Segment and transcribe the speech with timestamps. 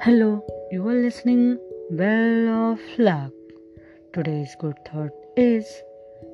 [0.00, 1.58] Hello, you are listening
[1.90, 3.32] Well of Luck.
[4.12, 5.66] Today's good thought is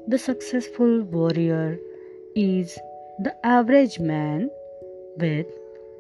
[0.09, 1.79] the successful warrior
[2.35, 2.79] is
[3.21, 4.51] the average man
[5.17, 5.47] with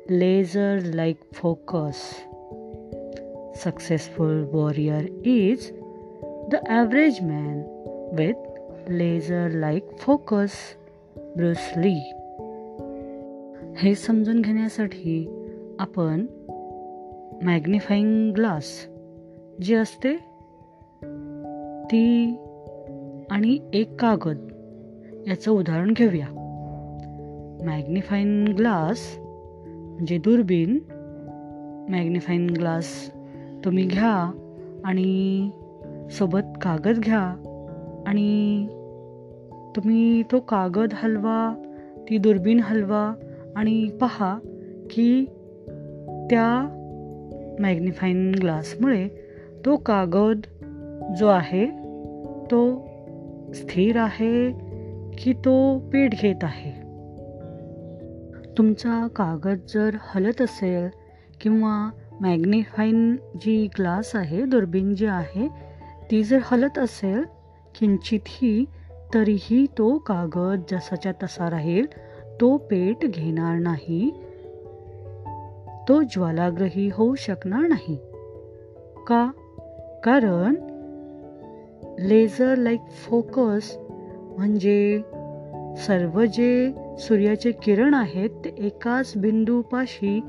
[0.08, 2.22] laser like focus.
[3.54, 5.72] Successful warrior is
[6.50, 7.64] the average man
[8.12, 8.36] with
[8.88, 10.76] laser like focus.
[11.36, 11.98] Bruce Lee
[13.76, 15.28] हे समजून घेण्यासाठी
[15.78, 16.26] आपण
[17.43, 18.87] magnifying glass.
[19.61, 20.15] जी असते
[21.85, 22.35] ती
[23.31, 24.47] आणि एक कागद.
[25.27, 26.27] याचं उदाहरण घेऊया.
[27.65, 29.17] मॅग्निफाईंग ग्लास
[29.67, 30.79] म्हणजे दुर्बीन.
[31.89, 33.11] मॅग्निफाईंग ग्लास
[33.65, 34.31] तुम्ही घ्या
[34.85, 35.49] आणि
[36.11, 37.51] सोबत कागद घ्या
[38.07, 38.67] आणि
[39.75, 41.53] तुम्ही तो कागद हलवा
[42.09, 43.13] ती दुर्बीन हलवा
[43.55, 44.39] आणि पहा
[44.91, 45.25] की
[46.29, 46.81] त्या
[47.59, 49.07] मॅग्निफाईंग ग्लासमुळे
[49.65, 50.41] तो कागद
[51.19, 51.65] जो आहे
[52.51, 52.87] तो
[53.53, 54.51] स्थिर आहे
[55.17, 56.85] की तो पेट घेत आहे?
[58.57, 60.89] तुमचा कागद जर हलत असेल
[61.41, 61.89] किंवा
[62.21, 65.47] मॅग्निफाईन जी ग्लास आहे दुर्बीण जी आहे
[66.11, 67.23] ती जर हलत असेल
[67.79, 68.65] किंचितही
[69.13, 71.85] तरीही तो कागद जसाच्या तसा राहील
[72.41, 74.11] तो पेट घेणार नाही.
[75.89, 77.97] तो ज्वालाग्रही होऊ शकणार नाही.
[79.07, 79.31] का?
[80.03, 80.55] कारण
[81.99, 83.77] लेझर लाईक फोकस
[84.37, 85.01] म्हणजे
[85.77, 90.19] सर्व जे सूर्याचे किरण आहेत ते एकाच बिंदूपाशी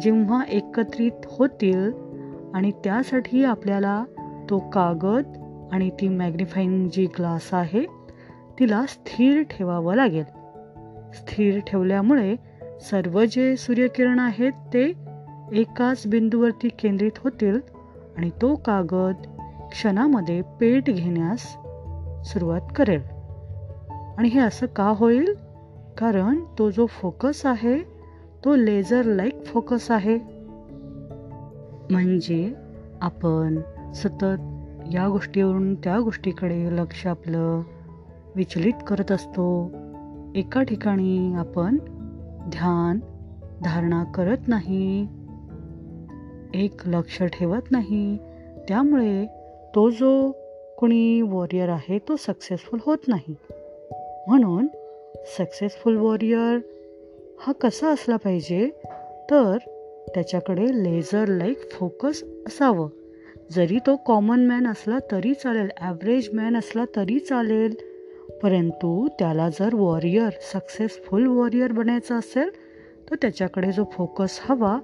[0.00, 1.92] जेव्हा एकत्रित होतील
[2.54, 4.04] आणि त्यासाठी आपल्याला
[4.50, 5.26] तो कागद
[5.72, 7.86] आणि ती मॅग्निफाईंग जी ग्लास आहे
[8.58, 10.24] तिला स्थिर ठेवावं लागेल.
[11.14, 12.36] स्थिर ठेवल्यामुळे
[12.80, 14.94] सर्व जे सूर्यकिरण आहेत ते
[15.52, 17.60] एकाच बिंदूवरती केंद्रित होतील
[18.16, 19.14] आणि तो कागद
[19.70, 21.40] क्षणामध्ये पेट घेण्यास
[22.28, 23.00] सुरुवात करेल.
[24.18, 25.34] आणि हे असं का होईल?
[25.98, 27.78] कारण तो जो फोकस आहे
[28.44, 30.18] तो लेझर लाईक फोकस आहे.
[31.90, 32.54] म्हणजे
[33.00, 33.60] आपण
[33.94, 34.40] सतत
[34.92, 37.62] या गोष्टीवरून त्या गोष्टीकडे लक्ष आपलं
[38.36, 39.70] विचलित करत असतो.
[40.34, 41.78] एका ठिकाणी आपण
[42.48, 42.98] ध्यान
[43.64, 45.08] धारणा करत नाही.
[46.54, 48.16] एक लक्ष ठेवत नाही.
[48.68, 49.26] त्यामुळे
[49.74, 50.32] तो जो
[50.78, 53.34] कोणी वॉरियर आहे तो सक्सेसफुल होत नाही.
[54.26, 54.66] म्हणून
[55.38, 56.58] सक्सेसफुल वॉरियर
[57.40, 58.70] हा कसा असला पाहिजे?
[59.30, 59.56] तर
[60.14, 62.88] त्याच्याकडे लेझर लाईक फोकस असावं.
[63.52, 67.93] जरी तो कॉमन मॅन असला तरी चालेल ॲव्हरेज मॅन असला तरी चालेल.
[68.42, 72.50] परंतु त्याला जर वॉरियर सक्सेसफुल वॉरियर बनायचं असेल
[73.10, 74.78] तर त्याच्याकडे जो फोकस हवा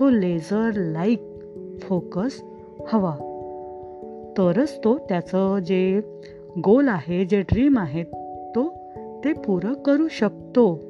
[0.00, 1.22] तो लेझर लाईक
[1.80, 2.42] फोकस
[2.92, 3.16] हवा.
[4.38, 6.00] तरच तो त्याचं जे
[6.64, 8.02] गोल आहे जे ड्रीम आहे
[8.54, 8.74] तो
[9.24, 10.80] ते पुरं करू शकतो.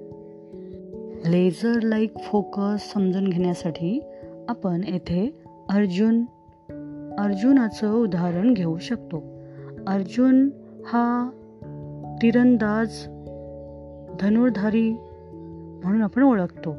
[1.26, 4.00] लेझर लाईक फोकस समजून घेण्यासाठी
[4.48, 5.38] आपण येथे
[5.70, 6.20] अर्जुन
[7.19, 9.22] अर्जुनाचं उदाहरण घेऊ शकतो.
[9.87, 10.50] अर्जुन
[10.87, 11.31] हा
[12.23, 12.89] तीरंदाज
[14.21, 14.97] धनुर्धारी
[15.84, 16.71] म्हणून आपण ओळखतो.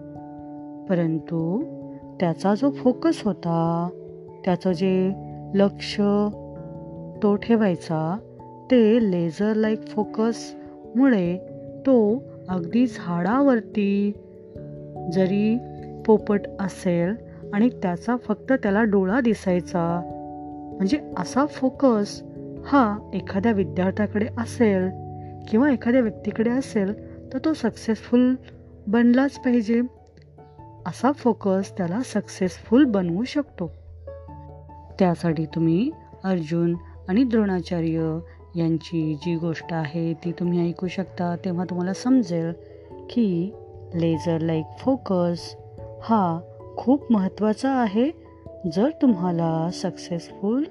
[0.89, 1.63] परंतु
[2.19, 3.89] त्याचा जो फोकस होता
[4.45, 5.11] त्याचं जे
[5.53, 5.95] लक्ष
[7.23, 8.17] तो ठेवायचा
[8.71, 11.37] ते लेझर लाईक फोकसमुळे
[11.85, 14.11] तो अगदी झाडावरती
[15.13, 15.57] जरी
[16.05, 17.15] पोपट असेल
[17.53, 20.01] आणि त्याचा फक्त त्याला डोळा दिसायचा
[20.75, 22.23] म्हणजे असा फोकस
[22.65, 25.08] हा एखाद्या विद्यार्थ्याकडे असेल
[25.49, 26.93] किंवा एखाद्या व्यक्तीकडे असेल
[27.33, 28.35] तर तो सक्सेसफुल
[28.87, 29.81] बनलाच पाहिजे.
[30.85, 33.71] असा फोकस त्याला सक्सेसफुल बनवू शकतो.
[34.99, 35.91] त्यासाठी तुम्ही
[36.23, 36.75] अर्जुन
[37.07, 38.19] आणि द्रोणाचार्य
[38.55, 41.35] यांची जी गोष्ट आहे ती तुम्ही ऐकू शकता.
[41.45, 42.53] तेव्हा तुम्हाला समजेल
[43.09, 43.53] की
[43.95, 45.55] लेझर लाईक फोकस
[46.01, 46.39] हा
[46.77, 48.11] खूप महत्त्वाचा आहे
[48.73, 50.63] जर तुम्हाला सक्सेसफुल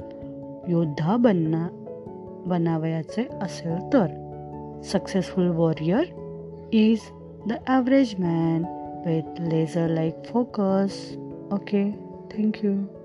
[0.69, 1.69] योद्धा बनना
[2.47, 4.28] बनावयाचे असेल तर.
[4.83, 6.05] Successful warrior
[6.73, 7.03] is
[7.47, 8.67] the average man
[9.05, 11.17] with laser like focus.
[11.53, 11.95] Okay,
[12.31, 12.98] thank you.